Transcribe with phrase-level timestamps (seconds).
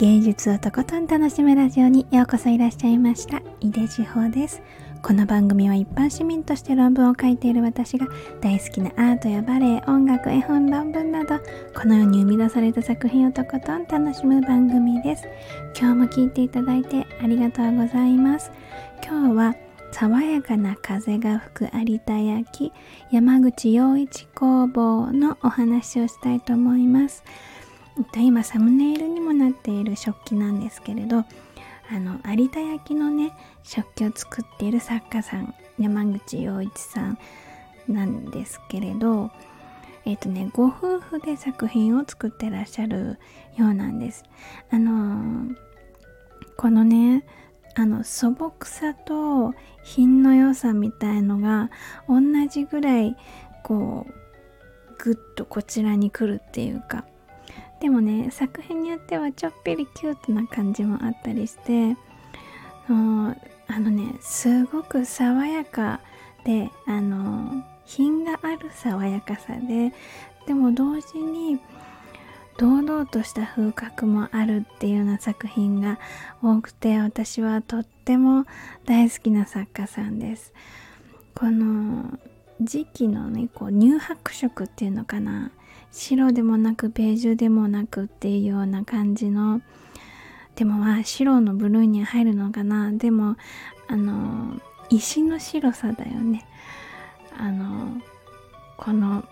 [0.00, 3.42] 芸術をとことん楽しむラジオにようこそいらっしゃいました。
[3.60, 4.62] 井出志保です。
[5.02, 8.06] この番組は一般市民として論文を書いている私が
[8.40, 11.38] 大好きなアートやバレエ音楽絵本論文など
[11.78, 15.28] この世に生み出された作品をとことん楽しむ番組です。
[15.78, 18.50] 今日も聴いていただいてありがとうございます。
[19.06, 19.54] 今日は
[19.92, 22.72] 爽やかな風が吹く有田焼
[23.10, 27.22] 山口洋一工房のお話をしたいと思います。
[28.16, 31.24] 今サムネイルにもなっている食器なんですけれどあ
[31.98, 33.32] の有田焼のね
[33.62, 37.18] 食器を作っている作家さん山口洋一さん
[37.88, 39.30] なんですけれど
[40.06, 43.18] えっ、とねご夫婦で作品を作ってらっしゃる
[43.58, 44.24] ようなんです。
[44.70, 45.54] あのー、
[46.56, 47.24] このね
[47.74, 51.70] あの素朴さと品の良さみたいのが
[52.08, 53.16] 同じぐらい
[53.62, 54.12] こう
[55.02, 57.04] ぐっとこちらに来るっていうか
[57.80, 61.96] でもね作品によってはちょっぴりキュートな感じもあったりして
[62.86, 66.00] あのねすごく爽やか
[66.44, 69.92] であの品がある爽やかさで
[70.46, 71.58] でも同時に
[72.58, 75.98] 堂々とした風格もあるっていうような作品が
[76.42, 78.44] 多くて私はとっても
[78.84, 80.52] 大好きな作家さんです。
[81.34, 82.18] この
[82.60, 85.50] 時期のねこう乳白色っていうのかな
[85.92, 89.60] 白でもなくベージュでもなくっていうような感じの
[90.54, 92.92] でもまあ白のブルーに入るのかな。
[92.92, 93.36] でも
[93.88, 96.46] あの石の白さだよね。
[97.36, 98.00] あの
[98.76, 99.24] この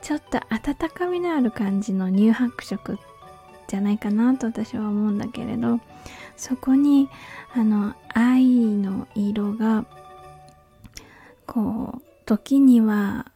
[0.00, 2.98] ちょっと温かみのある感じの乳白色
[3.66, 5.80] じゃないかなと私は思うんだけれど
[6.36, 7.08] そこに
[7.54, 9.84] あの愛の色が
[11.46, 13.26] こう時には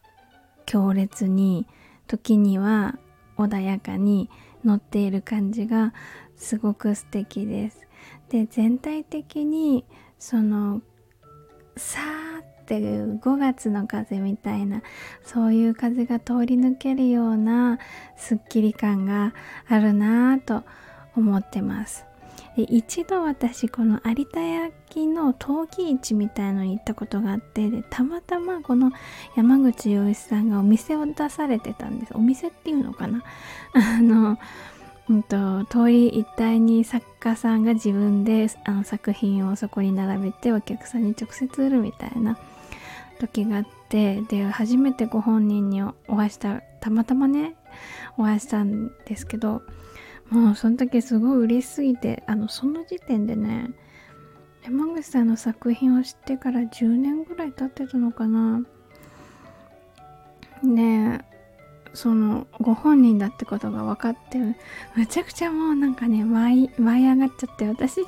[0.66, 1.66] 強烈に
[2.10, 2.98] 時には
[3.38, 4.28] 穏やかに
[4.64, 5.94] 乗っている感じが
[6.34, 7.86] すごく素敵です。
[8.30, 9.84] で全体的に
[10.18, 10.82] その
[11.76, 14.82] さーって5月の風みたいな
[15.22, 17.78] そういう風が通り抜けるような
[18.16, 19.32] すっきり感が
[19.68, 20.64] あるなぁと
[21.16, 22.09] 思ってます。
[22.56, 28.90] で一度私この有田焼の陶器市みたいのに行ったことがあってでたまたまこの
[29.36, 32.12] 山口洋一さんがお店を出されてたんです。
[32.14, 33.22] お店っていうのかな？
[33.74, 34.38] あの、
[35.08, 42.36] うんと、通り一帯に作家さんが自分であの作品をそこに並べてお客さんに直接売るみたいな
[43.20, 47.54] 時があってで初めてご本人にお会いしたたまたまね
[48.16, 49.62] お会いしたんですけど
[50.30, 53.70] もうその時すごい嬉しすぎてあのその時点でね
[54.64, 58.62] 山口さんの作品を知ってから10年ぐらい経ってたのかな。
[60.62, 61.24] で
[61.94, 64.38] そのご本人だってことが分かって
[64.94, 68.02] めちゃくちゃもうなんかね舞い舞い上がっちゃって私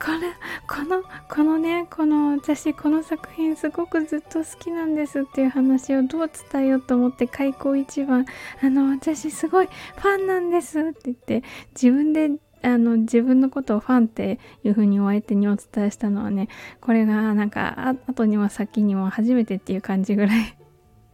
[0.00, 0.32] これ
[0.68, 8.24] このこのねこの私この作品すごくずっと好きなんですっていう話をどう伝えようと思って開口一番。
[8.62, 12.30] あの私すごいファンなんですって言って自分で
[12.62, 16.48] あの自分のことをファンっていう風にお相手にお伝えしたのはね
[16.80, 20.56] これがなんか後にも先にも初めてっていう感じぐらい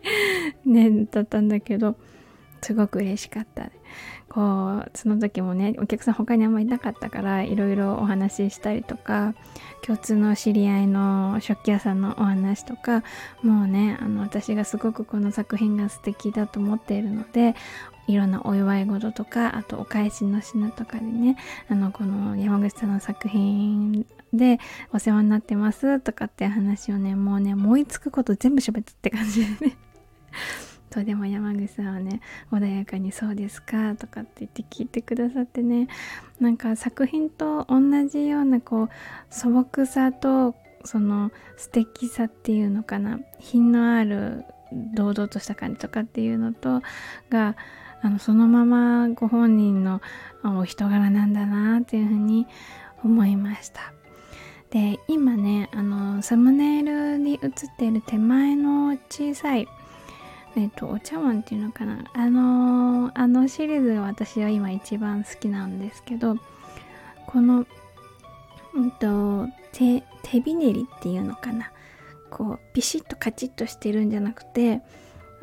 [0.65, 1.97] ねだったんだけど。
[2.65, 3.71] すごく嬉しかった。
[4.29, 9.35] こうその時もねお客さん他にあんまりいなかったからいろいろお話ししたりとか
[9.83, 13.05] 共通の知り合いの食器屋さんのお話とか
[13.43, 17.55] もうねあの私がすごくこの作品が素敵だと思っているので
[18.07, 21.37] いろんなお祝い事とかあとお返しの品とかでね
[21.69, 24.59] あのこの山口さんの作品で
[24.93, 29.77] お世話になってますとかって話をねもうね思いつくこと全部喋ったって感じでね
[30.95, 32.21] とでも山口さんはね
[32.53, 35.89] 穏やかに「そうですか」とかって言って聞いてくださってね。
[36.41, 38.89] なんか作品と同じようなこう
[39.29, 43.19] 素朴さとその素敵さっていうのかな？
[43.41, 44.45] 品のある
[44.95, 46.81] 堂々とした感じとかっていうのと
[47.29, 47.57] が
[48.03, 50.01] あのそのままご本人の
[50.45, 52.47] お人柄なんだなっていうふうに
[53.03, 53.93] 思いました。
[54.71, 59.67] で今ねあのサムネイルに写っている手前の小さい
[60.57, 62.05] えっ、と、お茶碗っていうのかな？
[62.15, 66.37] あのー、あのシリーズが私は今一番好きなんですけど、
[67.27, 67.67] この、
[68.75, 71.73] うんと、手、手びねりっていうのかな？
[72.31, 74.81] こう、ピシッとカチッとしてるんじゃなくて、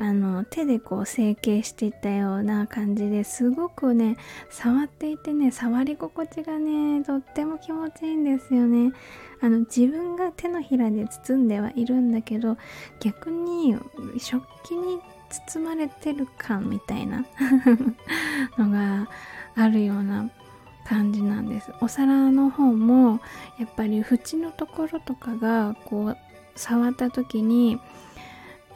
[0.01, 4.18] あの手でこう成形していったような感じですごくね
[4.50, 8.94] 触っていてね触り心地がねとっても気持ちいいんですよね。
[9.42, 12.57] あの自分が手のひらで包んではいるんだけど
[13.00, 13.75] 逆に
[14.18, 15.00] 食器に
[15.48, 17.24] 包まれてる感みたいな
[18.57, 19.07] のが
[19.56, 20.31] あるような
[20.83, 21.71] 感じなんです。
[21.80, 23.19] お皿の方も
[23.59, 26.18] やっぱり縁のところとかがこう
[26.56, 27.80] 触った時に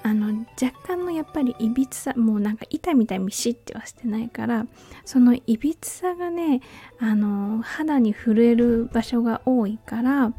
[0.07, 4.67] あの若干のやっぱりいびつさもうなんか板みたいにシッてはしてないから
[5.03, 6.61] そのいびつさがね
[6.99, 10.31] あの肌に触れる場所が多いから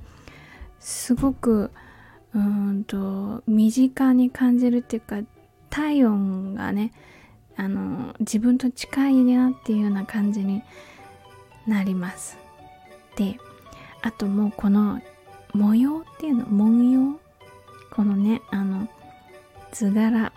[0.79, 1.73] すごく
[2.33, 5.17] うんと身近に感じるっていうか
[5.69, 6.93] 体温がね
[7.57, 10.63] あの自分と近いなっていうような感じに
[11.67, 12.39] なります。
[13.17, 13.37] で
[14.03, 15.03] あともうこの
[15.55, 17.19] 模様っていうの文様？
[17.91, 18.89] このねあの
[19.76, 20.32] 図柄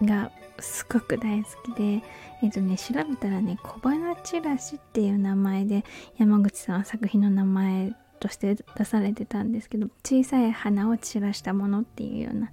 [0.00, 0.30] が
[0.60, 2.04] すごく大好きで
[2.40, 5.84] えっとね調べたらね小花チラシっていう名前で
[6.18, 12.52] 山口さんは作品の名前として出されてたんですけど小さい花を散らしたものっていうような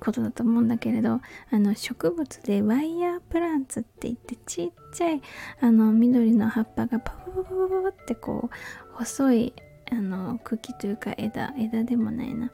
[0.00, 1.20] ことだと思うんだけれどあ
[1.52, 5.22] の植物でワイヤープランツって言ってちっちゃい
[5.62, 9.54] あの緑の葉っぱがパパパパパパってこう細い
[9.90, 12.52] あの茎というか枝枝でもないな。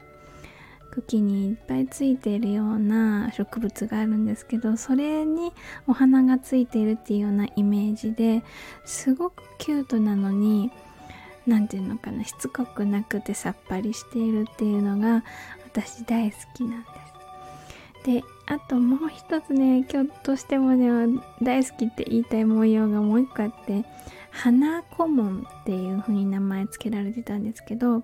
[0.95, 5.53] 茎にいっぱいついているような植物があるんですけどそれに
[5.87, 8.43] お花がついているっていうようなイメージで
[8.85, 10.71] すごくキュートなのに
[11.47, 15.25] 何て言うのかなしつこくなくてさっぱりしているっていうのが
[15.65, 17.15] 私大好きなんです。
[18.05, 23.85] であともう一つね今日としてもね大好きって言いたい模様がもう一個あって
[24.31, 28.03] 花顧問っていう風に名前付けられてたんですけど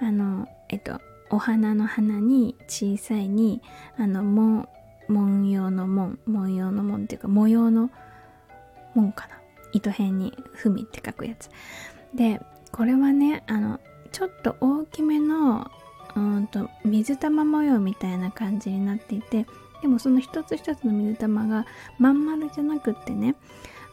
[0.00, 1.00] あのえっと
[1.30, 3.62] お花の花に小さいに
[3.96, 4.68] あのも
[5.08, 7.90] 文様の門文様の門っていうか模様の
[8.94, 9.40] 門かな。
[9.72, 11.50] 糸辺に「ふみ」って書くやつ。
[12.14, 12.40] で
[12.72, 13.80] これはねあの
[14.12, 15.70] ちょっと大きめの
[16.16, 19.46] うんと水玉模様みたいな感じになっていて
[19.80, 21.66] でもその一つ一つの水玉が
[21.98, 23.36] まん丸じゃなくってね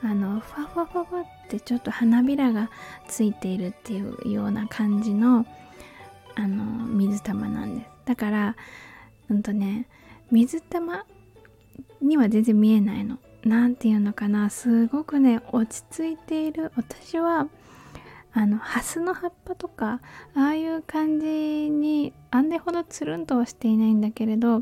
[0.01, 2.69] あのファファファファってちょっと花びらが
[3.07, 5.45] ついているっていうような感じの
[6.39, 7.89] あの水玉なんです。
[8.06, 8.56] だから
[9.30, 9.88] うんとね
[10.31, 11.06] 水玉
[12.01, 13.18] には全然見えないの。
[13.44, 14.50] 何て言うのかな。
[14.50, 16.72] すごくね落ち着いている。
[16.75, 17.48] 私は
[18.34, 20.00] あのハスの葉っぱとか
[20.36, 21.25] ああいう感じ
[21.72, 24.62] にあんでほどつるんとはしていないんだけれど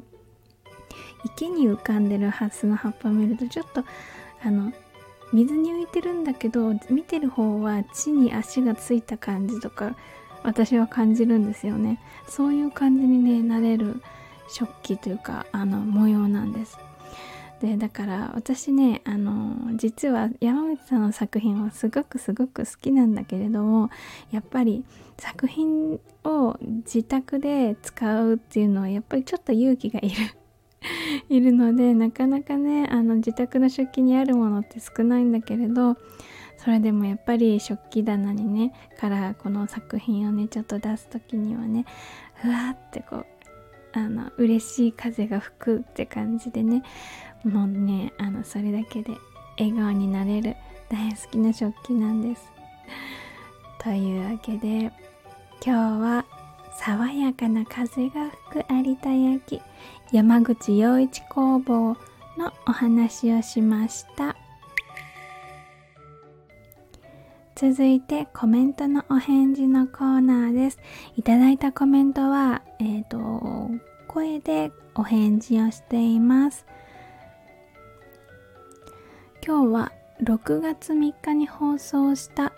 [1.26, 3.84] 池に浮かんでるハスの葉っぱを見るとちょっと
[4.42, 4.72] あの
[5.34, 9.98] 水に浮いてるんだけど見てる方は地に足がついた感じとか
[10.46, 12.00] 私は感じるんですよね。
[12.28, 14.02] そういう感じにねなれる
[14.48, 16.78] 食器というかあの模様なんです。
[17.62, 23.90] でだから私ねあの実は山口さんの作品はすごくすごく好きなんだけれども
[24.32, 24.84] やっぱり
[25.18, 30.16] 作品を自宅で使うっていうのはやっぱりちょっと勇気がいる。
[31.30, 35.98] いるのでなかなかねあの自宅の食器にあるものって少ないんだけれど
[36.58, 41.86] それでもやっぱり食器棚にねからこの作品をねちょっと出す時にはね
[42.36, 43.26] ふわってこう
[43.94, 46.84] あの嬉しい風が吹くって感じでね
[47.44, 49.14] もうねあのそれだけで
[49.58, 50.56] 笑顔になれる
[50.90, 52.52] 大好きな食器なんです。
[53.80, 54.92] というわけで
[55.64, 56.26] 今日は
[56.78, 59.62] 爽やかな風が吹く有田焼
[60.12, 61.96] 山口洋一工房
[62.38, 64.36] のお話をしました。
[67.56, 70.80] 続いてコメントのお返事のコーナーです。
[71.16, 73.72] いただいたコメントはえっ、ー、と
[74.10, 76.66] 声でお返事をしています。
[79.46, 82.52] 今日は6月3日に放送した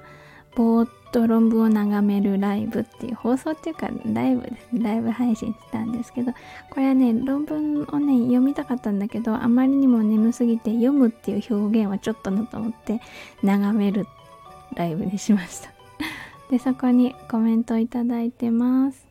[0.55, 6.31] ぼーっと論文を眺めるライブっていう放送っていうかライブですねライブ配信したんですけど
[6.71, 12.99] これはね論文をね読みたかったんだけどあまりにも眠すぎて読むっていう表現はちょっとなと思って
[13.43, 14.07] 眺める
[14.77, 15.71] ライブにしました
[16.51, 19.07] でそこにコメントいただいてます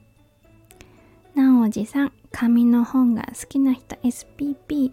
[1.35, 4.93] なおじさん紙の本が好きな人 SPP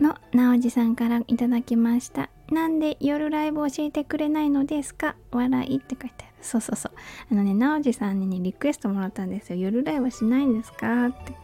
[0.00, 2.30] のなおじさんからいただきました。
[2.50, 5.16] なんで夜ライブ教えてくれないのですか？
[5.30, 6.34] 笑いって書いてある。
[6.40, 6.92] そうそうそう。
[7.30, 9.58] あのね、なおじさんに、リクエストもらったんですよ。
[9.58, 11.06] 夜ライブしないんですか？
[11.06, 11.34] って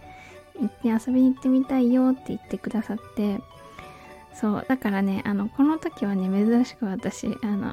[0.59, 3.40] 言って遊びに行ってみたいよって言ってくださって。
[4.35, 4.64] そう。
[4.68, 7.73] だからね、あの、この時はね、珍しく私、あの、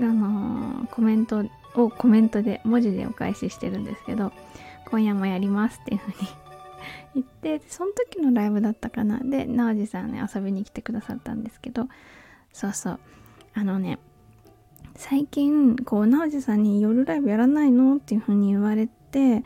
[0.00, 4.32] あのー、コメントをコメントで、文字でお返ししてるんですけど、
[4.90, 6.28] 今夜もやりますっていうふうに
[7.14, 9.18] 言ってその時のライブだったかな。
[9.18, 11.88] で直司さんね遊びに来てくださったんですけど
[12.52, 13.00] そうそう。
[13.54, 13.98] あのね
[14.96, 19.44] 最近こう直司さんに夜ライブやらないのっていうふうに言われって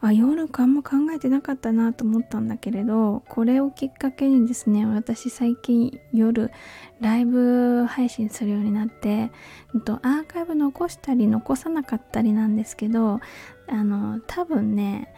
[0.00, 6.50] あ夜かあんま考えてなかったなと思ったんだけれどこれをきっかけにですね私最近夜
[7.00, 9.30] ライブ配信するようになって
[9.84, 13.20] とアーカイブ残したり残さなかったりなんですけど
[13.68, 15.12] あの多分ね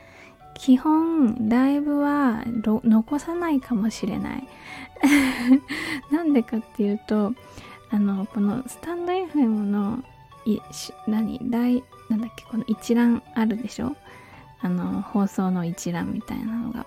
[0.55, 2.45] 基本ライブは
[2.85, 4.49] 残さないかもしれない。
[6.11, 7.33] なんでかっていうと
[7.91, 10.03] あのこのスタンド FM の
[10.55, 13.97] いし何来なんだっけこの一覧あるでしょ？
[14.61, 16.87] あの放送の一覧みたいなのが。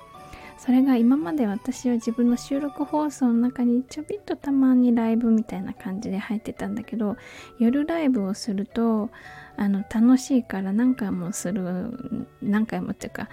[0.58, 7.18] それが今まで私は自分の収録放送の中にちょびっとたまにライブみたいな感じで入ってたんだけど
[7.58, 9.10] 夜ライブをすると
[9.58, 11.98] あの楽しいから何回もする
[12.44, 13.28] 何回もっていうか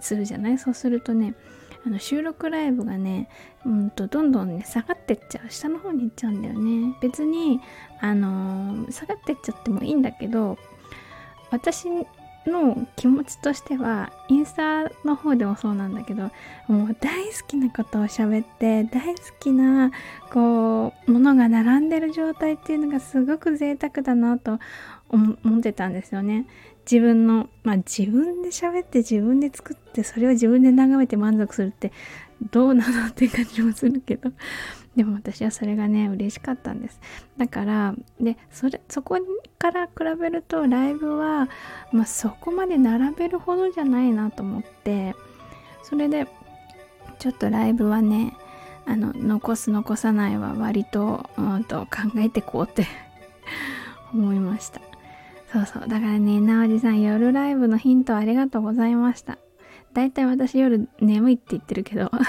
[0.00, 0.56] するじゃない？
[0.56, 1.34] そうするとね
[1.86, 3.28] あの収録ライブがね、
[3.64, 6.94] うんと、どんどんね下がってっちゃう下の方に行っちゃうんだよね。
[7.00, 7.60] 別に
[8.00, 10.58] あのー、下がってっちゃってもいいんだけど
[11.50, 11.88] 私
[12.46, 16.30] の気持ちとしてはインスタの方でもそうなんだけど
[16.68, 19.90] もう大好きなことを喋って大好きな
[20.32, 24.58] こうものが並んでる状態っていうのがすごく贅沢だなと
[25.10, 26.46] 思ってたんですよね。
[26.90, 31.92] 自分のまあ自分で喋って自分で作ってそれを自分で眺めて満足するって
[32.50, 34.32] どうなのって感じもするけど。
[34.96, 37.00] でも私はそれがね嬉しかったんです。
[37.36, 39.18] だからでそれそこ
[39.56, 41.48] から比べるとライブは、
[41.92, 45.14] まあ、そこまで並べるほどじゃないなと思って
[45.84, 46.26] それで
[47.20, 48.34] ちょっとライブはね
[48.84, 52.84] あの残す残さないは割と,、うんと考えてこうって
[54.12, 54.89] 思いました。
[55.52, 59.38] そうそうだからねなおじさん夜ライブのヒントありがとうございました
[59.92, 62.10] だいたい私夜眠いって言ってるけど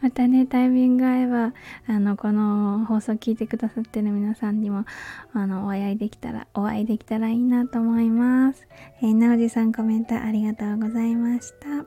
[0.00, 1.54] またね、タイミング合えば、
[1.86, 4.84] あの、この放送聞いてくださってる皆さんにも、
[5.32, 8.66] あの、お会いできたら、お会いできたらいいなと思います。
[9.00, 11.86] えー、なおじさんコメントありがとうございました。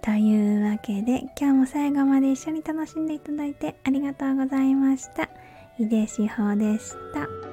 [0.00, 5.28] というわけで、今日も最後まで一緒に楽しんでいただいてありがとうございました。
[5.78, 7.51] 井出志保でした。